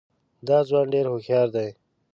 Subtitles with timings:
[0.47, 1.69] دا ځوان ډېر هوښیار دی.